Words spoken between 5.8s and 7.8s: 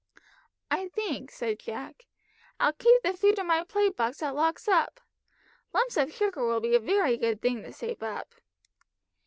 of sugar will be a very good thing to